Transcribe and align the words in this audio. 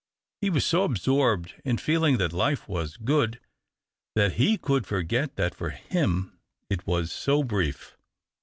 He 0.41 0.49
was 0.49 0.65
so 0.65 0.81
absorbed 0.83 1.53
in 1.63 1.77
feeling 1.77 2.17
that 2.17 2.33
life 2.33 2.67
was 2.67 2.97
o'ood 3.07 3.39
that 4.15 4.31
he 4.31 4.57
could 4.57 4.87
foroet 4.87 5.35
that 5.35 5.53
for 5.53 5.69
him 5.69 6.39
it 6.71 6.87
was 6.87 7.11
so 7.11 7.43
brief. 7.43 7.95